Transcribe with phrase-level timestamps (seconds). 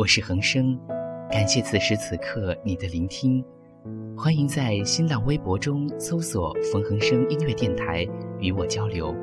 [0.00, 0.80] 我是恒生，
[1.30, 3.44] 感谢此时此刻你的聆听。
[4.16, 8.08] 欢迎在新浪微博中搜索“冯恒生音乐电台”
[8.40, 9.14] 与我交流。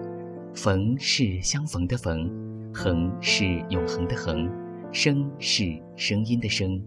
[0.53, 2.29] 冯是相逢的冯，
[2.71, 4.47] 恒是永恒的恒，
[4.91, 5.63] 声是
[5.95, 6.79] 声音的声。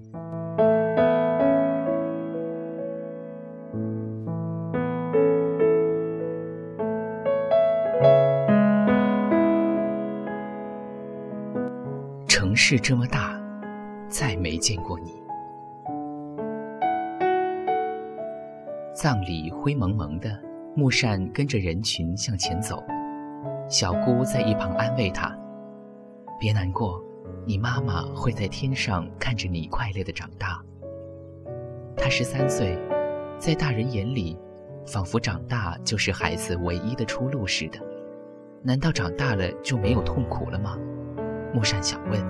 [12.29, 13.40] 城市这么大，
[14.11, 15.15] 再没见过你。
[18.93, 20.39] 葬礼灰蒙蒙的，
[20.75, 22.83] 木扇跟着人群向前走。
[23.69, 25.35] 小姑在一旁安慰他
[26.41, 27.01] ：“别难过，
[27.47, 30.61] 你妈妈会在天上看着你快乐的长大。”
[31.97, 32.77] 他十三岁，
[33.39, 34.37] 在大人眼里，
[34.85, 37.79] 仿佛长大就是孩子唯一的出路似的。
[38.63, 40.77] 难道长大了就没有痛苦了吗？
[41.55, 42.21] 木扇想问。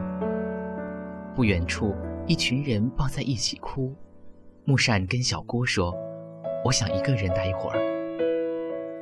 [1.35, 1.95] 不远处，
[2.27, 3.95] 一群人抱在一起哭。
[4.65, 5.95] 木扇跟小姑说
[6.65, 7.79] ：“我想一个人待一会儿。”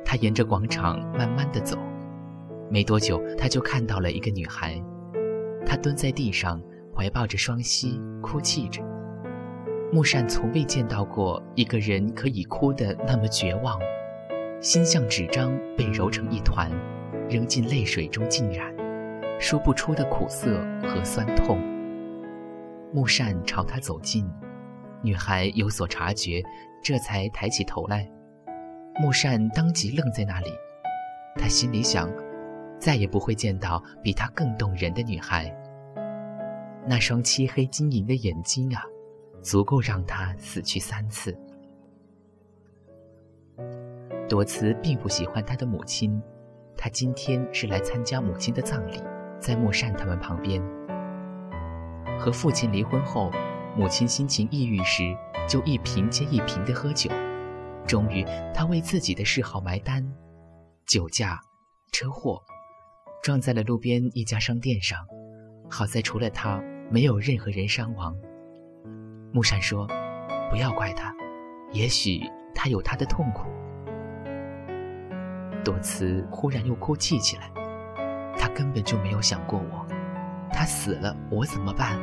[0.05, 1.77] 他沿着广场慢慢的走。
[2.69, 4.81] 没多久，他就看到了一个女孩，
[5.65, 6.61] 她蹲在地上，
[6.95, 8.81] 怀抱着双膝，哭泣着。
[9.91, 13.79] 木扇从未见到过一个人可以哭得那么绝望，
[14.61, 16.71] 心像纸张被揉成一团，
[17.27, 18.71] 扔进泪水中浸染，
[19.39, 21.59] 说不出的苦涩和酸痛。
[22.93, 24.29] 木扇朝他走近，
[25.01, 26.43] 女孩有所察觉，
[26.83, 28.09] 这才抬起头来。
[28.99, 30.49] 木扇当即愣在那里，
[31.35, 32.09] 他心里想。
[32.79, 35.53] 再也不会见到比她更动人的女孩。
[36.87, 38.81] 那双漆黑晶莹的眼睛啊，
[39.41, 41.37] 足够让她死去三次。
[44.29, 46.23] 朵慈并不喜欢她的母亲，
[46.77, 49.03] 她今天是来参加母亲的葬礼，
[49.41, 50.63] 在木善他们旁边。
[52.19, 53.31] 和父亲离婚后，
[53.75, 55.15] 母亲心情抑郁时，
[55.47, 57.09] 就一瓶接一瓶的喝酒。
[57.87, 60.05] 终于，她为自己的嗜好埋单，
[60.85, 61.39] 酒驾，
[61.93, 62.41] 车祸。
[63.21, 64.97] 撞在了路边一家商店上，
[65.69, 68.15] 好在除了他，没有任何人伤亡。
[69.33, 69.85] 木善说
[70.49, 71.13] ：“不要怪他，
[71.71, 72.21] 也许
[72.55, 73.43] 他有他的痛苦。”
[75.65, 77.51] 朵慈忽然又哭泣起来，
[78.37, 79.85] 他根本就没有想过我，
[80.51, 81.97] 他死了我怎么办？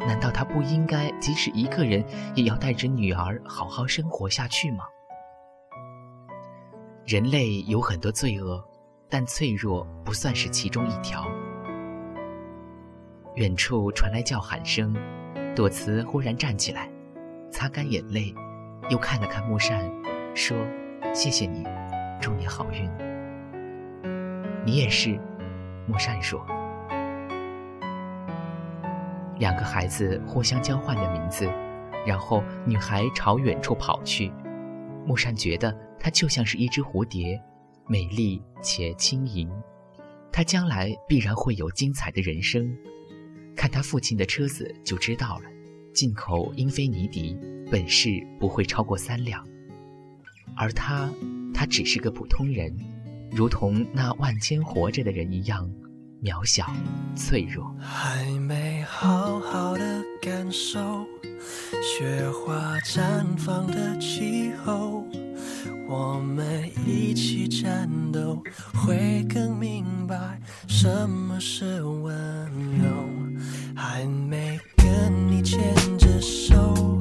[0.00, 4.84] 难道他不应该即使一个人也要带着女儿好好生活下去吗？
[7.06, 8.62] 人类有很多罪恶。
[9.14, 11.22] 但脆弱不算是其中一条。
[13.34, 14.96] 远处传来叫喊声，
[15.54, 16.90] 朵慈忽然站起来，
[17.50, 18.34] 擦干眼泪，
[18.88, 19.86] 又看了看木扇，
[20.34, 20.56] 说
[21.12, 21.62] ：“谢谢你，
[22.22, 22.90] 祝你好运。”
[24.64, 25.20] 你也是，
[25.86, 26.42] 木扇说。
[29.38, 31.46] 两个孩子互相交换了名字，
[32.06, 34.32] 然后女孩朝远处跑去。
[35.06, 37.40] 木扇觉得她就像是一只蝴蝶。
[37.88, 39.50] 美丽且轻盈，
[40.30, 42.74] 他将来必然会有精彩的人生。
[43.56, 45.50] 看他父亲的车子就知道了，
[45.92, 47.36] 进口英菲尼迪，
[47.70, 49.44] 本市不会超过三辆。
[50.56, 51.10] 而他，
[51.52, 52.74] 他只是个普通人，
[53.32, 55.68] 如同那万千活着的人一样，
[56.22, 56.64] 渺小、
[57.16, 57.74] 脆弱。
[57.80, 61.04] 还没好好的感受
[61.82, 65.04] 雪花绽放的气候。
[65.88, 68.40] 我们一起战斗，
[68.72, 72.14] 会更明白什么是温
[72.78, 72.86] 柔。
[73.74, 77.00] 还没跟你牵着手，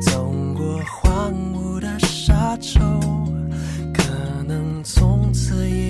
[0.00, 2.80] 走过荒芜的沙洲，
[3.92, 5.85] 可能从此以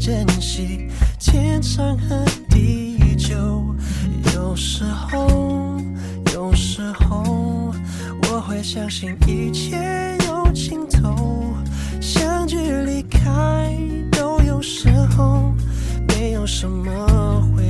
[0.00, 0.88] 珍惜
[1.18, 3.36] 天长和地久。
[4.34, 5.78] 有时候，
[6.32, 7.70] 有时候，
[8.22, 9.76] 我会相信一切
[10.26, 10.50] 有。
[10.52, 11.54] 尽头，
[12.00, 13.76] 相聚离开
[14.10, 15.54] 都有时候，
[16.08, 17.69] 没有什么会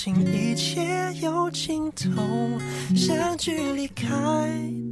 [0.00, 2.22] 信一切有尽头，
[2.94, 4.06] 相聚离开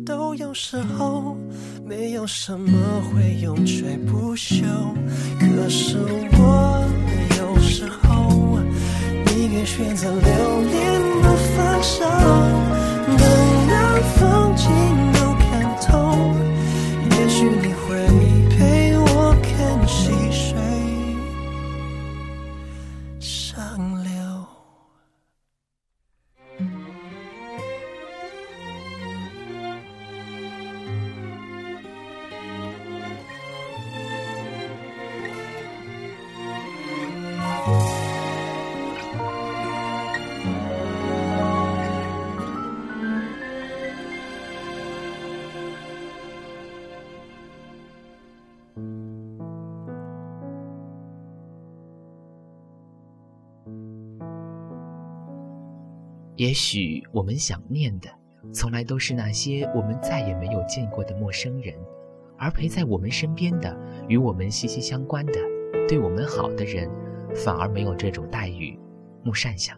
[0.04, 1.36] 都有时候，
[1.84, 4.64] 没有什么会永垂不朽。
[5.38, 5.96] 可是
[6.32, 6.75] 我
[56.46, 58.08] 也许我们想念的，
[58.52, 61.74] 从来都是那些我们再也没有见过的陌生人，
[62.38, 63.76] 而陪在我们身边的、
[64.06, 65.32] 与我们息息相关的、
[65.88, 66.88] 对我们好的人，
[67.34, 68.78] 反而没有这种待遇。
[69.24, 69.76] 木善想，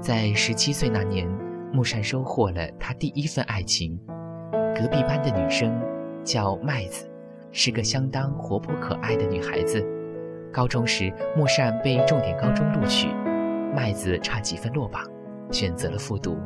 [0.00, 1.28] 在十七岁那年，
[1.72, 3.98] 木善收获了他第一份爱情。
[4.76, 5.76] 隔壁班的女生
[6.22, 7.10] 叫麦子，
[7.50, 9.84] 是个相当活泼可爱的女孩子。
[10.52, 13.08] 高中时，木善被重点高中录取，
[13.74, 15.02] 麦子差几分落榜。
[15.50, 16.38] 选择了复读。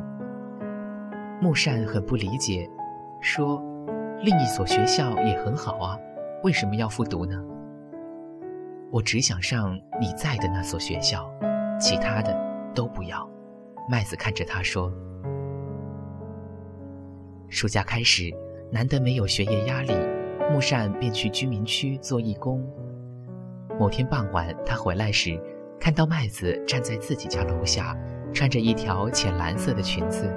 [1.41, 2.69] 木善很不理解，
[3.21, 3.61] 说
[4.23, 5.97] ：“另一所学校也很好啊，
[6.43, 7.43] 为什么要复读呢？”
[8.91, 11.29] 我只想上你在的那所学校，
[11.79, 12.33] 其他的
[12.73, 13.27] 都不要。
[13.89, 14.91] 麦子看着他说。
[17.49, 18.31] 暑假开始，
[18.71, 19.93] 难得没有学业压力，
[20.51, 22.65] 木善便去居民区做义工。
[23.79, 25.39] 某天傍晚，他回来时，
[25.79, 27.97] 看到麦子站在自己家楼下。
[28.33, 30.27] 穿着一条浅蓝色的裙子，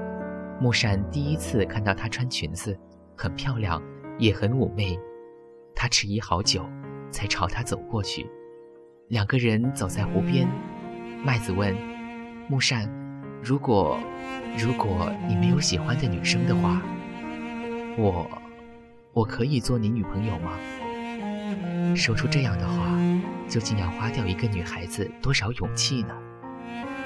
[0.60, 2.78] 木善第一次看到她穿裙子，
[3.16, 3.82] 很漂亮，
[4.18, 4.98] 也很妩媚。
[5.74, 6.64] 他迟疑好久，
[7.10, 8.28] 才朝她走过去。
[9.08, 10.46] 两个人走在湖边，
[11.24, 11.74] 麦子问
[12.48, 12.86] 木善
[13.42, 13.98] ：“如果，
[14.58, 16.82] 如果你没有喜欢的女生的话，
[17.96, 18.26] 我，
[19.14, 20.52] 我可以做你女朋友吗？”
[21.96, 22.98] 说出这样的话，
[23.48, 26.14] 究竟要花掉一个女孩子多少勇气呢？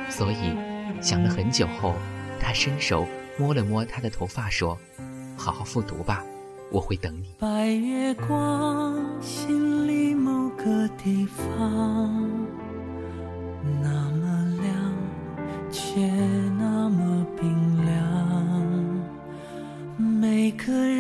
[0.09, 0.70] 所以。
[1.01, 1.95] 想了很久后，
[2.41, 3.07] 他伸手
[3.39, 4.79] 摸了摸她的头发，说
[5.37, 6.25] ：“好好复读吧，
[6.71, 12.29] 我会等你。”白月光，心里某个地方，
[13.83, 14.75] 那么亮，
[15.71, 16.01] 却
[16.59, 17.91] 那么冰凉。
[19.97, 21.00] 每个人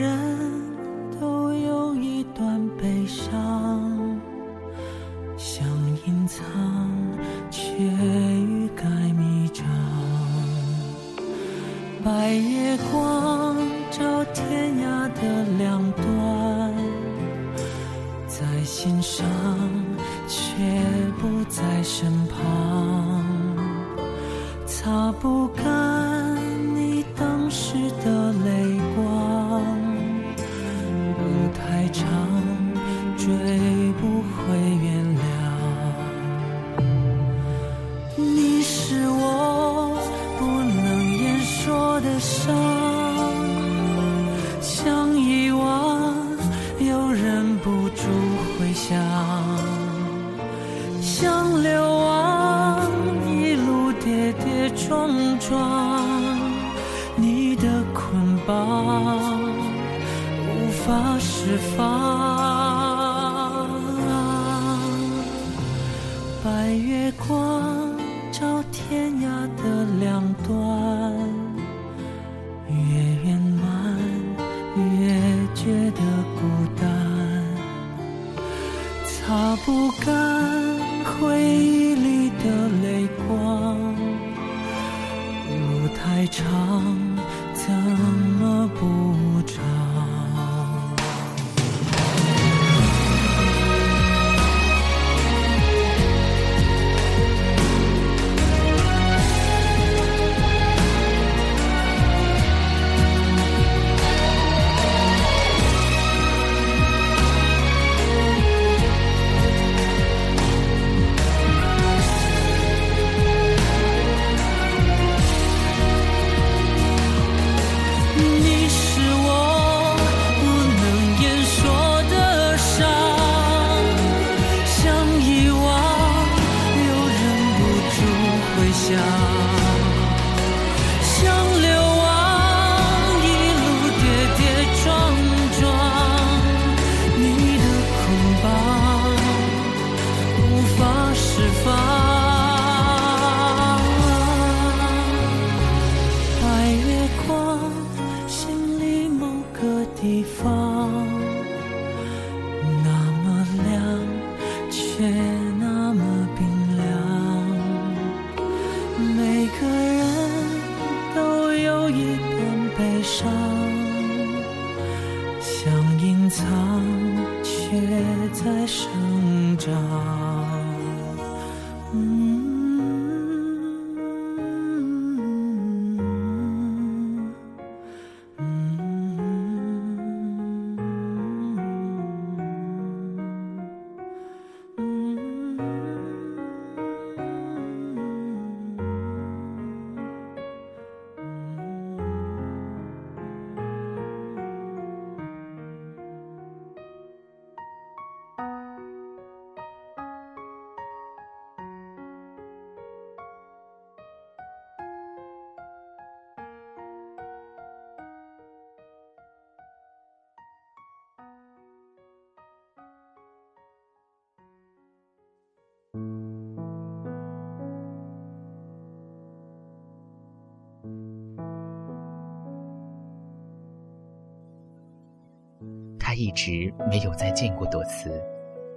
[226.20, 228.10] 一直没有再见过朵慈，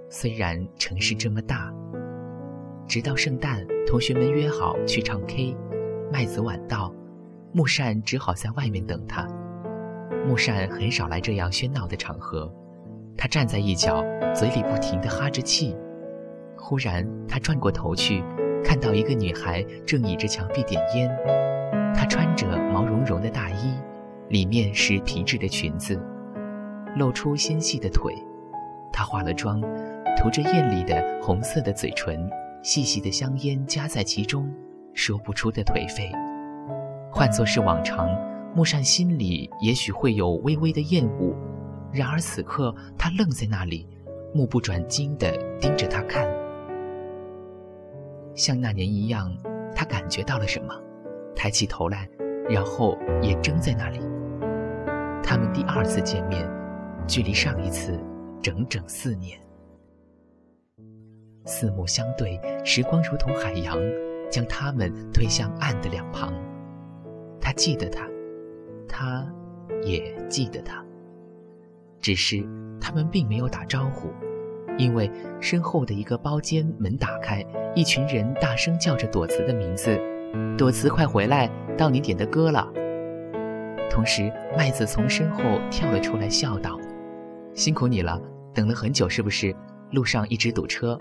[0.08, 1.70] 虽然城市这么大。
[2.88, 5.54] 直到圣诞，同学们约好去唱 K，
[6.10, 6.90] 麦子晚到，
[7.52, 9.28] 木扇只好在外面等他。
[10.26, 12.50] 木扇很少来这样喧闹的场合，
[13.14, 14.02] 他站在一角，
[14.34, 15.76] 嘴里不停地哈着气。
[16.56, 18.24] 忽然，他转过头去，
[18.64, 21.14] 看到一个女孩正倚着墙壁点烟。
[21.94, 23.74] 她穿着毛茸茸的大衣，
[24.30, 26.00] 里面是皮质的裙子，
[26.96, 28.14] 露出纤细的腿。
[28.92, 29.60] 她化了妆，
[30.16, 32.30] 涂着艳丽的红色的嘴唇，
[32.62, 34.48] 细细的香烟夹在其中，
[34.92, 36.10] 说不出的颓废。
[37.10, 38.08] 换作是往常，
[38.54, 41.34] 木扇心里也许会有微微的厌恶，
[41.92, 43.88] 然而此刻他愣在那里，
[44.32, 46.26] 目不转睛地盯着她看。
[48.34, 49.36] 像那年一样，
[49.74, 50.74] 他感觉到了什么，
[51.36, 52.08] 抬起头来，
[52.48, 54.00] 然后也怔在那里。
[55.22, 56.44] 他们第二次见面，
[57.06, 57.98] 距离上一次
[58.42, 59.38] 整整四年。
[61.44, 63.78] 四目相对，时光如同海洋，
[64.30, 66.32] 将他们推向岸的两旁。
[67.40, 68.08] 他记得他，
[68.88, 69.26] 他
[69.82, 70.84] 也记得他。
[72.00, 72.42] 只是
[72.80, 74.08] 他们并没有打招呼。
[74.76, 75.08] 因为
[75.40, 77.44] 身后的一个包间门打开，
[77.76, 79.96] 一群人大声叫着朵慈的名字
[80.58, 82.68] ：“朵慈，快回来，到你点的歌了。”
[83.88, 86.76] 同时，麦子从身后跳了出来，笑道
[87.54, 88.20] ：“辛苦你了，
[88.52, 89.54] 等了很久是不是？
[89.92, 90.98] 路上一直堵车，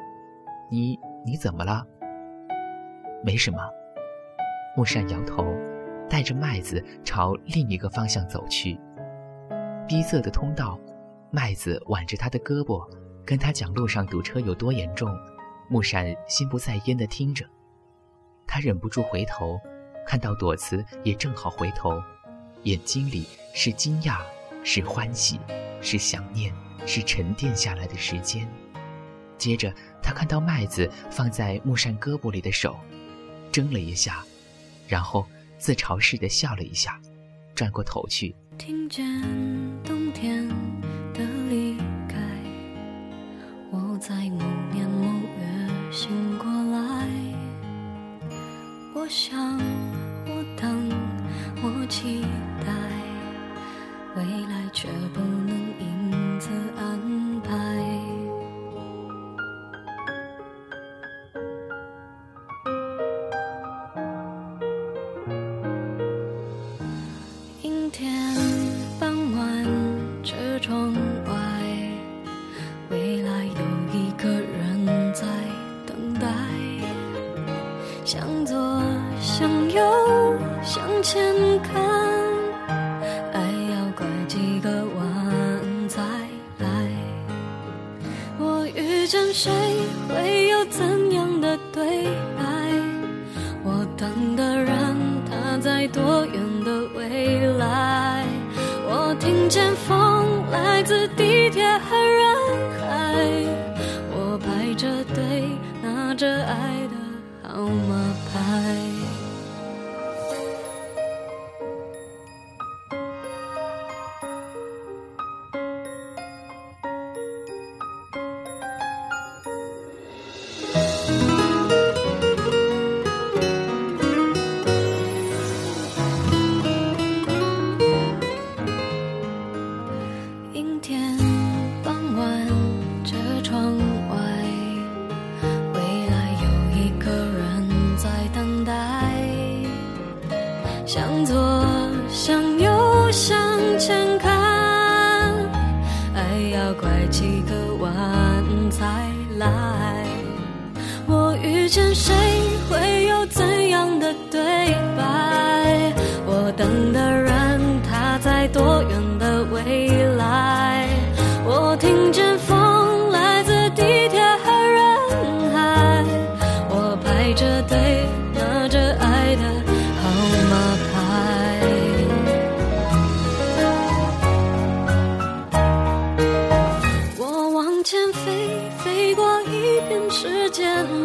[0.69, 1.83] 你你怎么了
[3.25, 3.57] ？”“没什么。”
[4.77, 5.43] 木扇摇头，
[6.07, 8.79] 带着麦子朝另一个方向走去。
[9.87, 10.79] 逼仄的通道，
[11.31, 12.87] 麦子挽着他的胳膊。
[13.25, 15.09] 跟他讲路上堵车有多严重，
[15.69, 17.45] 木扇心不在焉地听着。
[18.45, 19.57] 他忍不住回头，
[20.05, 22.01] 看到朵慈也正好回头，
[22.63, 24.17] 眼睛里是惊讶，
[24.63, 25.39] 是欢喜
[25.81, 26.53] 是想念
[26.85, 28.47] 是沉淀下来的时间。
[29.37, 32.79] 接着他看到麦子放在木扇胳膊里的手
[33.51, 34.23] 怔了一下
[34.87, 35.27] 然后
[35.57, 36.99] 自嘲似的笑了一下
[37.53, 38.33] 转过头去。
[38.57, 39.03] 听见
[39.83, 40.47] 冬天
[41.13, 41.75] 的离
[42.07, 42.17] 开
[43.71, 45.05] 我在某年某
[45.39, 47.07] 月醒过来
[48.95, 49.57] 我想
[50.27, 50.89] 我等
[51.61, 52.21] 我期
[52.65, 52.92] 待
[54.15, 57.22] 未来却不能因此安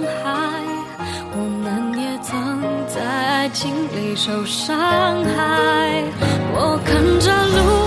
[0.03, 0.79] 海。
[1.33, 4.77] 我们也曾在爱情里受伤
[5.25, 6.03] 害。
[6.55, 7.78] 我看着路，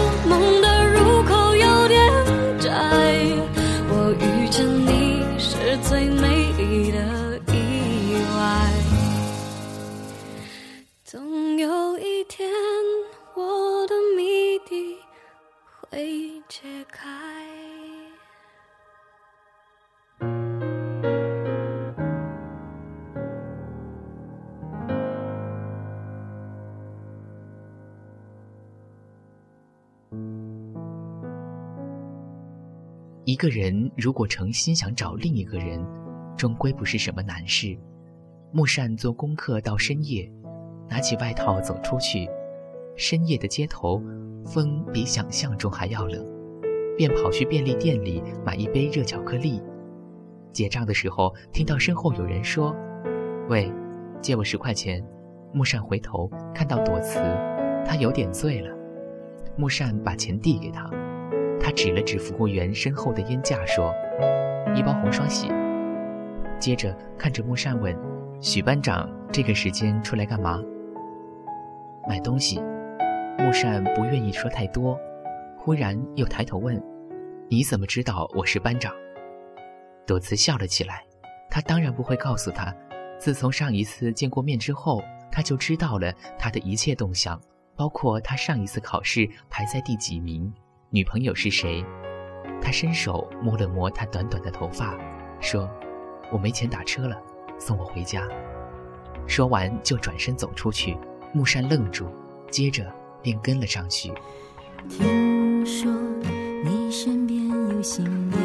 [33.41, 35.83] 个人如果诚心想找另一个人，
[36.37, 37.75] 终归不是什么难事。
[38.51, 40.31] 木善做功课到深夜，
[40.87, 42.29] 拿起外套走出去。
[42.95, 43.99] 深夜的街头，
[44.45, 46.23] 风比想象中还要冷，
[46.95, 49.59] 便跑去便利店里买一杯热巧克力。
[50.53, 52.75] 结账的时候，听到身后有人说
[53.49, 53.73] ：“喂，
[54.21, 55.03] 借我十块钱。”
[55.51, 57.19] 木善回头看到朵慈，
[57.87, 58.69] 他有点醉了。
[59.57, 60.87] 木善把钱递给他。
[61.71, 63.93] 指了指服务员身后的烟架，说
[64.75, 65.49] ：“一包红双喜。”
[66.59, 67.97] 接着看着木善问
[68.39, 70.61] ：“许班长这个时间出来干嘛？”
[72.07, 72.61] 买东西。
[73.37, 74.97] 木善不愿意说太多，
[75.57, 76.81] 忽然又抬头问
[77.49, 78.93] ：“你怎么知道我是班长？”
[80.05, 81.03] 朵慈笑了起来。
[81.49, 82.73] 他当然不会告诉他，
[83.19, 87.41] 自从上一次见过面之后，他就知道了他的一切动向，
[87.75, 90.53] 包括他上一次考试排在第几名。
[90.93, 91.85] 女朋友是谁？
[92.61, 94.93] 他伸手摸了摸她短短的头发，
[95.39, 95.69] 说
[96.29, 97.17] ：“我没钱打车了，
[97.57, 98.27] 送我回家。”
[99.25, 100.97] 说完就转身走出去。
[101.31, 102.07] 木山愣住，
[102.49, 104.11] 接着便跟了上去。
[104.89, 105.89] 听说
[106.65, 108.37] 你身边有新面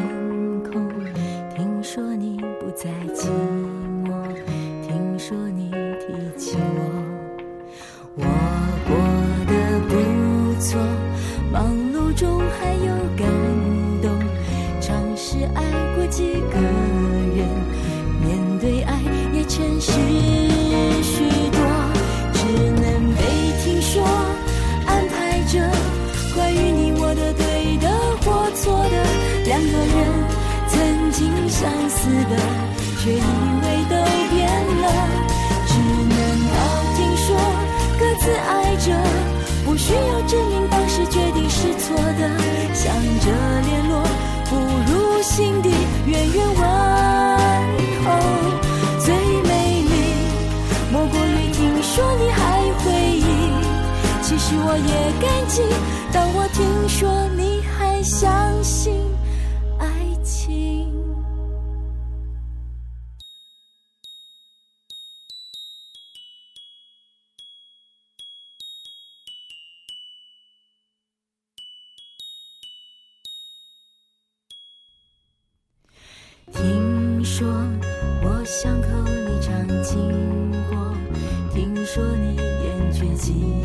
[0.63, 0.87] 孔，
[1.53, 3.66] 听说你不再寂寞
[15.57, 15.59] 爱
[15.95, 16.55] 过几个
[17.35, 17.39] 人，
[18.21, 18.25] 面
[18.61, 18.93] 对爱
[19.33, 19.91] 也诚实
[21.01, 21.59] 许多，
[22.33, 22.39] 只
[22.79, 22.85] 能
[23.17, 23.21] 被
[23.63, 23.93] 听说
[24.85, 25.53] 安排着
[26.35, 27.89] 关于你我的对的
[28.21, 28.95] 或错的，
[29.45, 29.97] 两个人
[30.69, 32.33] 曾经相似的，
[33.01, 33.93] 却以为都
[34.29, 34.37] 变
[34.81, 34.85] 了，
[35.67, 35.71] 只
[36.13, 36.15] 能
[36.53, 36.55] 靠
[36.95, 37.27] 听说
[37.99, 38.87] 各自爱着。
[39.65, 42.21] 不需要证明当时决定是错的，
[42.73, 42.85] 想
[43.19, 43.25] 着
[43.67, 43.86] 联络，不如
[45.37, 45.69] 心底
[46.07, 46.57] 远远问
[48.03, 48.05] 候。
[48.97, 49.93] 最美丽
[50.91, 52.41] 莫过于听说你还
[52.79, 53.21] 回忆，
[54.23, 55.61] 其实我也感激，
[56.11, 58.27] 当我听说你还相
[58.63, 58.95] 信
[83.27, 83.56] see.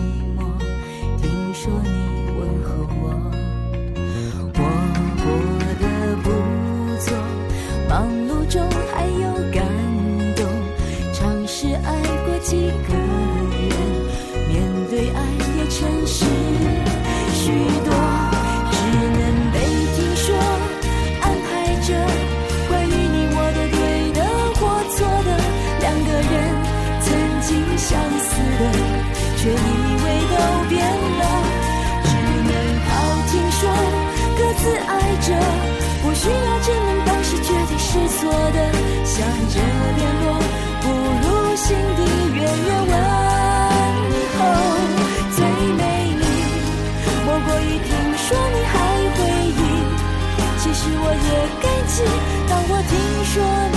[52.48, 53.71] 当我听说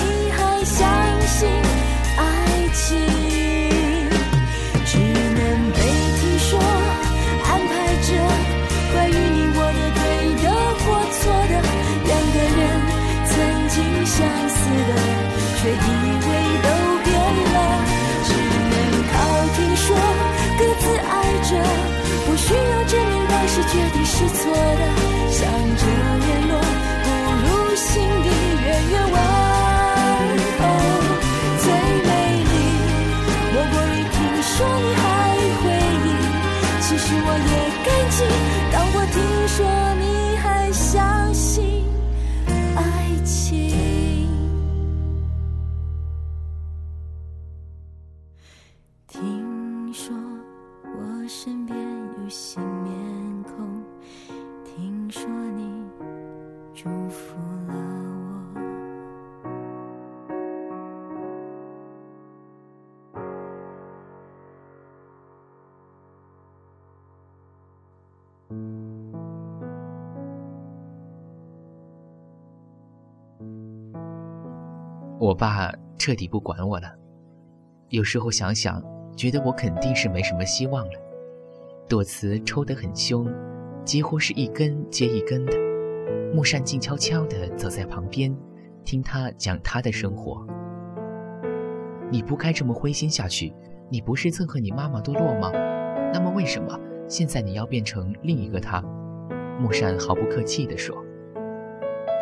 [75.36, 76.88] 我爸彻底不管我了。
[77.89, 78.82] 有时候想想，
[79.17, 80.93] 觉得我肯定是没什么希望了。
[81.89, 83.28] 朵慈抽得很凶，
[83.84, 85.52] 几乎是一根接一根的。
[86.34, 88.34] 木善静悄悄地走在旁边，
[88.86, 90.48] 听他讲他的生活。
[92.10, 93.54] 你不该这么灰心下去。
[93.89, 95.52] 你不是憎恨你妈妈堕落吗？
[96.13, 98.82] 那么为什么现在你要变成另一个她？
[99.60, 100.95] 木善毫不客气地说。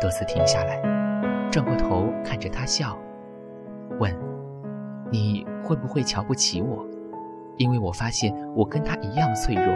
[0.00, 0.82] 朵慈停下来，
[1.52, 2.98] 转过头看着他笑，
[3.98, 4.14] 问
[5.10, 6.86] ：“你会不会瞧不起我？
[7.56, 9.72] 因为我发现我跟他一样脆弱，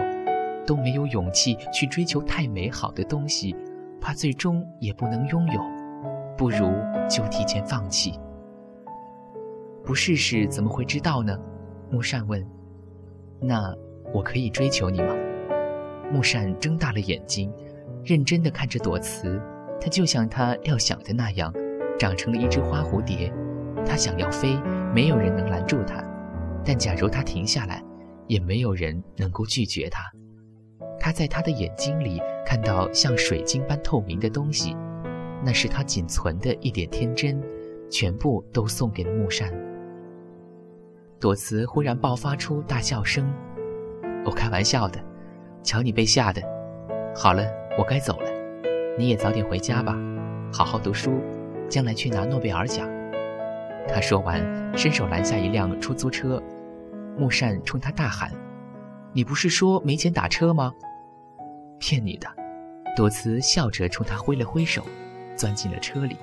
[0.67, 3.55] 都没有勇气去追求太美好的东西，
[4.01, 5.61] 怕最终也不能拥有，
[6.37, 6.69] 不如
[7.09, 8.19] 就提前放弃。
[9.85, 11.39] 不试试怎么会知道呢？”
[11.91, 12.45] 木善问
[13.41, 13.75] ：“那
[14.13, 15.15] 我可以追求你吗？”
[16.13, 17.53] 木善睁大了眼睛，
[18.05, 19.41] 认真地看着朵慈。
[19.81, 21.53] 他就像他料想的那样，
[21.99, 23.33] 长成了一只花蝴蝶。
[23.87, 24.57] 他想要飞，
[24.95, 26.03] 没有人能拦住他；
[26.65, 27.83] 但假如他停下来，
[28.27, 30.03] 也没有人能够拒绝他。
[31.01, 34.77] 他在他的眼睛里看到像水晶般透明的东西，
[35.45, 37.43] 那是他仅存的一点天真，
[37.91, 39.53] 全部都送给了木善。
[41.21, 43.33] 朵慈忽然爆发出大笑声
[44.25, 45.01] ：“我开玩笑的，
[45.63, 46.43] 瞧你被吓的。
[47.15, 47.45] 好了，
[47.79, 48.29] 我该走了。”
[48.99, 49.97] 你也早点回家吧，
[50.53, 51.13] 好好读书，
[51.69, 52.89] 将来去拿诺贝尔奖。
[53.89, 54.41] 他说完，
[54.77, 56.43] 伸手拦下一辆出租车。
[57.17, 58.33] 木善冲他大喊
[59.13, 60.73] ：“你不是说没钱打车吗？”
[61.81, 62.29] 骗你的！
[62.97, 64.85] 朵慈笑着冲他挥了挥手，
[65.35, 66.17] 钻进了车里。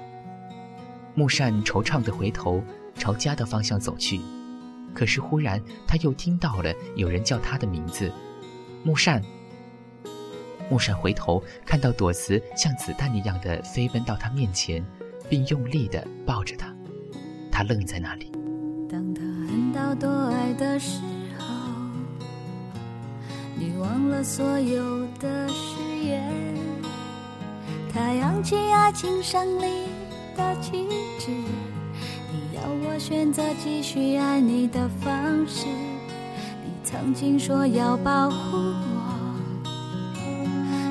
[1.13, 2.61] 木善惆怅地回头
[2.93, 4.19] 朝家的方向走去，
[4.93, 8.11] 可是忽然他又听到了有人叫他的名字
[8.83, 9.21] ：“木善。”
[10.69, 14.85] 木善回头，看到朵慈像子弹一样的飞奔到他面前，
[15.29, 16.74] 并用力地抱着他。
[17.55, 18.29] 他愣在那里。
[18.91, 20.99] 当他恨到多爱的时
[21.39, 21.45] 候，
[23.57, 26.33] 你忘了所有的誓言。
[27.93, 29.85] 他扬起爱情胜利
[30.35, 30.85] 的旗
[31.17, 35.15] 帜，你要我选择继续爱你的方
[35.47, 35.65] 式。
[36.61, 39.23] 你曾经说要保护我。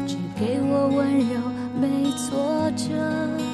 [0.06, 1.38] 只给我温柔，
[1.78, 3.53] 没挫折。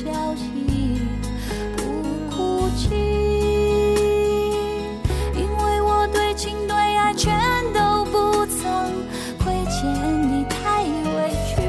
[0.00, 1.02] 消息，
[1.76, 1.82] 不
[2.34, 2.88] 哭泣，
[5.34, 7.38] 因为我对情对爱全
[7.74, 8.64] 都不曾
[9.38, 9.84] 亏欠
[10.22, 11.60] 你，太委屈。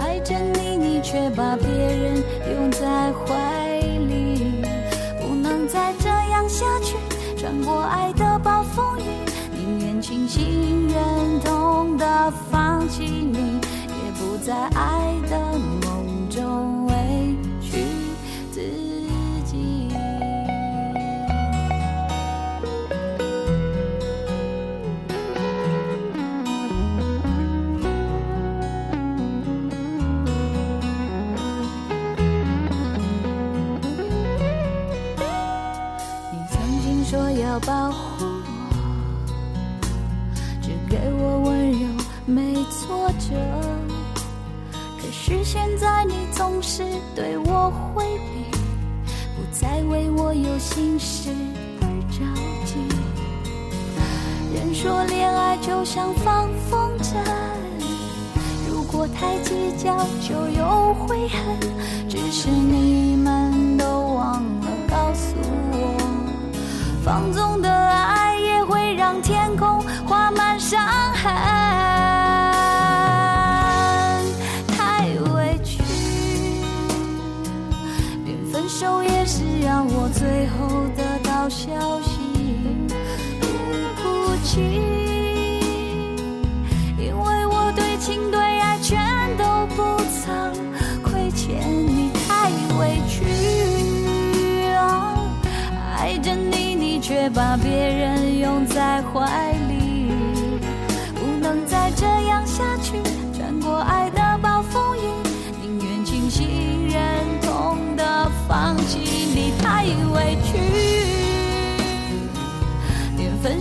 [0.00, 3.78] 爱着你，你却把别人拥在怀
[4.08, 4.64] 里，
[5.20, 6.96] 不能再这样下去，
[7.36, 9.02] 穿过爱的暴风雨，
[9.52, 13.60] 宁愿清醒忍痛的放弃你，
[14.48, 16.94] 在爱的梦中委
[17.60, 17.84] 屈
[18.50, 18.62] 自
[19.44, 19.90] 己。
[36.32, 37.97] 你曾经说要保护
[47.18, 48.44] 对我回避，
[49.34, 51.30] 不再为我有心事
[51.80, 52.22] 而着
[52.64, 52.76] 急。
[54.54, 57.16] 人说恋爱就像放风筝，
[58.70, 61.38] 如果太计较就有悔恨。
[62.08, 65.34] 只是你们都忘了告诉
[65.72, 65.98] 我，
[67.04, 67.37] 放纵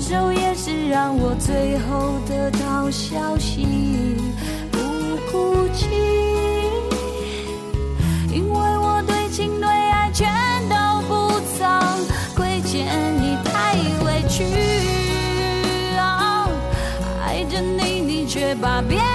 [0.07, 3.67] 手也是让我最后得到消息，
[4.71, 4.79] 不
[5.29, 5.85] 哭泣，
[8.31, 10.25] 因为我对情对爱全
[10.69, 11.67] 都不曾
[12.37, 12.87] 亏欠
[13.21, 14.45] 你，太委屈
[15.97, 16.47] 啊！
[17.25, 19.05] 爱着你，你却把别人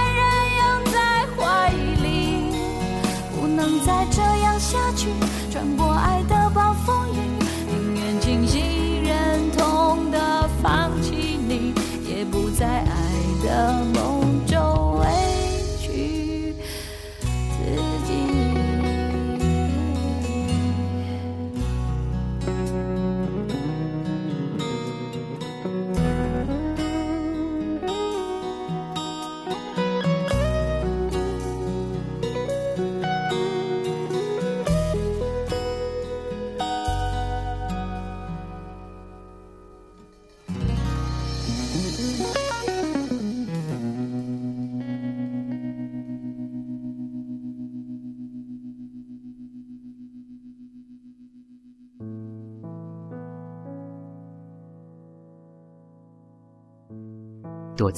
[0.59, 1.71] 拥在怀
[2.03, 2.53] 里，
[3.35, 5.09] 不能再这样下去，
[5.51, 6.42] 穿过爱的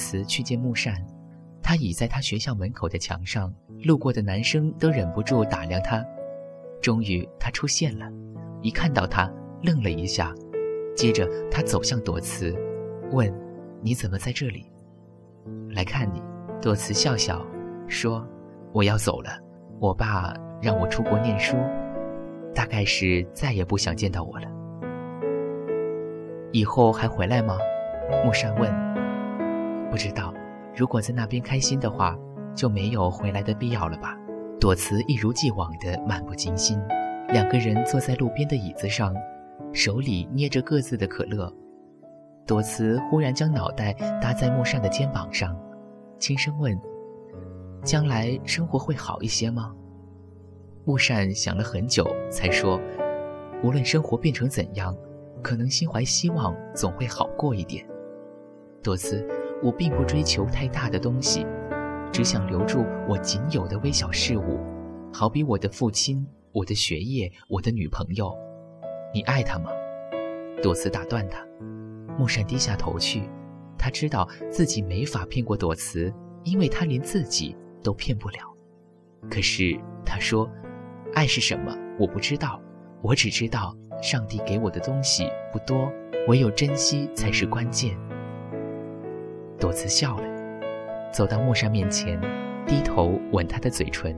[0.05, 0.93] 辞去见木善，
[1.63, 3.51] 他倚在他学校门口的墙上，
[3.85, 6.05] 路过的男生都忍不住打量他。
[6.79, 8.05] 终于，他出现了，
[8.61, 9.31] 一看到他，
[9.63, 10.31] 愣了一下，
[10.95, 12.55] 接着他走向朵慈，
[13.11, 13.33] 问
[13.81, 14.71] ：“你怎么在这里？”
[15.73, 16.21] 来看你。
[16.61, 17.43] 朵慈笑笑
[17.87, 18.25] 说
[18.71, 19.31] ：“我要走了，
[19.79, 21.57] 我爸让我出国念书，
[22.53, 24.47] 大概是再也不想见到我了。
[26.51, 27.57] 以后还回来吗？”
[28.23, 28.71] 木善问。
[29.95, 30.33] 不知道，
[30.75, 32.19] 如果在那边开心的话，
[32.53, 34.13] 就没有回来的必要了吧？
[34.59, 36.77] 朵慈一如既往的漫不经心。
[37.29, 39.15] 两个人坐在路边的椅子上，
[39.71, 41.49] 手里捏着各自的可乐。
[42.45, 45.57] 朵慈忽然将脑袋搭在木善的肩膀上，
[46.19, 46.77] 轻声问
[47.81, 49.73] ：“将来生活会好一些吗？”
[50.83, 52.77] 木善想了很久，才说
[53.63, 54.93] ：“无论生活变成怎样，
[55.41, 57.87] 可能心怀希望总会好过一点。”
[58.83, 59.25] 朵慈。
[59.65, 61.43] 我并不追求太大的东西，
[62.11, 64.59] 只想留住我仅有的微小事物，
[65.11, 68.31] 好比我的父亲、我的学业、我的女朋友。
[69.11, 69.71] 你爱他吗？
[70.61, 71.43] 朵慈打断他。
[72.15, 73.27] 木善低下头去，
[73.75, 78.37] 他知道自己没法骗过朵慈，因为他连自己都骗不了。
[79.31, 79.75] 可是
[80.05, 80.47] 他说
[81.15, 81.75] ：“爱是什么？
[81.99, 82.61] 我不知道，
[83.01, 85.91] 我只知道上帝给我的东西不多，
[86.27, 87.97] 唯有珍惜才是关键。”
[89.59, 90.27] 朵慈笑了，
[91.11, 92.19] 走到木山面前，
[92.67, 94.15] 低头吻他的嘴唇。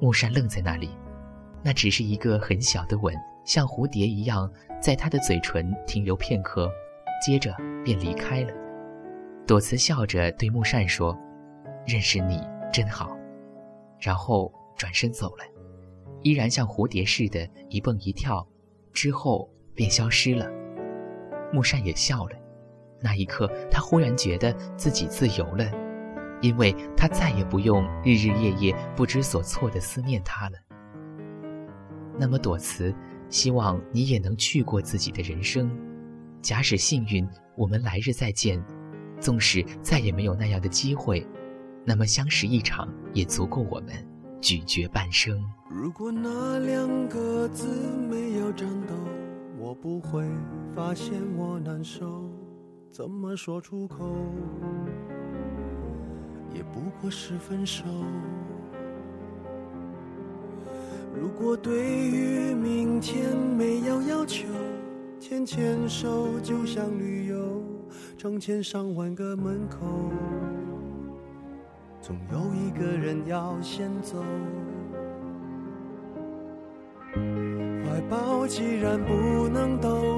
[0.00, 0.90] 木山愣在那里，
[1.62, 3.12] 那只是一个很小的吻，
[3.44, 6.70] 像蝴蝶一样在他的嘴唇停留片刻，
[7.24, 7.52] 接着
[7.84, 8.52] 便离开了。
[9.44, 11.18] 朵慈笑着对木善说
[11.84, 12.40] ：“认识你
[12.72, 13.16] 真好。”
[13.98, 15.44] 然后转身走了，
[16.22, 18.46] 依然像蝴蝶似的，一蹦一跳，
[18.92, 20.48] 之后便消失了。
[21.52, 22.37] 木扇也笑了。
[23.00, 25.64] 那一刻，他忽然觉得自己自由了，
[26.40, 30.58] 因为他再也不用日日夜夜不知所措地思念他了。
[32.18, 32.92] 那么朵慈，
[33.28, 35.70] 希望你也能去过自己的人生。
[36.42, 38.60] 假使幸运，我们来日再见；
[39.20, 41.24] 纵使再也没有那样的机会，
[41.84, 43.92] 那么相识一场也足够我们
[44.40, 45.40] 咀嚼半生。
[45.70, 47.68] 如果那两个字
[48.10, 48.94] 没有颤抖，
[49.58, 50.24] 我不会
[50.74, 52.27] 发现我难受。
[52.90, 53.96] 怎么说出口，
[56.52, 57.84] 也不过是分手。
[61.14, 64.48] 如果对于明天没有要求，
[65.20, 67.62] 牵牵手就像旅游，
[68.16, 69.78] 成千上万个门口，
[72.00, 74.24] 总有一个人要先走。
[77.84, 80.17] 怀抱既然不能逗留，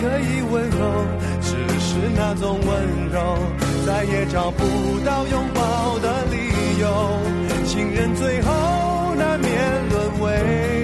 [0.00, 1.06] 可以温柔，
[1.40, 3.38] 只是那种温柔
[3.86, 4.64] 再也找不
[5.04, 6.86] 到拥抱的理由。
[7.64, 8.52] 情人最后。
[9.16, 10.83] 难免沦为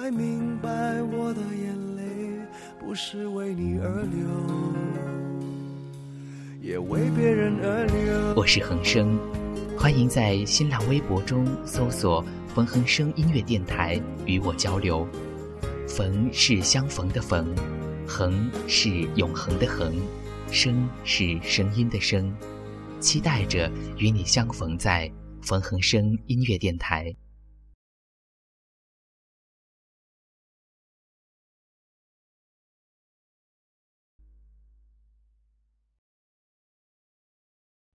[0.00, 2.02] 才明白我的眼泪
[2.78, 4.26] 不是为你而流，
[6.62, 8.34] 也为别人而流。
[8.34, 9.18] 我是恒生，
[9.76, 15.06] 欢迎在新浪微博中搜索“冯恒生音乐电台”与我交流。
[15.86, 17.54] 逢是相逢的逢，
[18.06, 19.94] 恒是永恒的恒，
[20.50, 22.34] 声是声音的声，
[23.00, 27.14] 期待着与你相逢在冯恒生音乐电台。